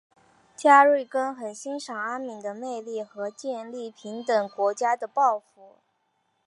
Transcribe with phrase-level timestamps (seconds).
[0.55, 5.75] 加瑞根很欣赏阿敏的魅力和建立平等国家的抱负。